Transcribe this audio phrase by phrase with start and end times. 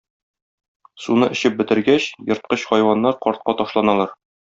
[1.03, 4.23] Суны эчеп бетергәч, ерткыч хайваннар картка ташланалар.